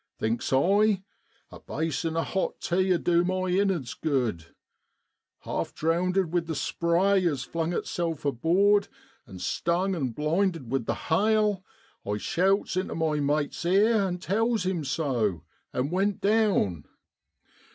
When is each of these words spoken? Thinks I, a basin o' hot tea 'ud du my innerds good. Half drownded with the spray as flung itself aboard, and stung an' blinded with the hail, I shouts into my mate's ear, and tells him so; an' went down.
Thinks 0.17 0.51
I, 0.51 1.03
a 1.51 1.59
basin 1.59 2.17
o' 2.17 2.23
hot 2.23 2.59
tea 2.59 2.91
'ud 2.91 3.03
du 3.03 3.23
my 3.23 3.51
innerds 3.51 3.93
good. 3.93 4.47
Half 5.41 5.75
drownded 5.75 6.33
with 6.33 6.47
the 6.47 6.55
spray 6.55 7.23
as 7.27 7.43
flung 7.43 7.71
itself 7.71 8.25
aboard, 8.25 8.87
and 9.27 9.39
stung 9.39 9.93
an' 9.93 10.09
blinded 10.09 10.71
with 10.71 10.87
the 10.87 10.95
hail, 10.95 11.63
I 12.03 12.17
shouts 12.17 12.75
into 12.75 12.95
my 12.95 13.19
mate's 13.19 13.63
ear, 13.63 14.07
and 14.07 14.19
tells 14.19 14.65
him 14.65 14.83
so; 14.83 15.43
an' 15.71 15.91
went 15.91 16.19
down. 16.19 16.85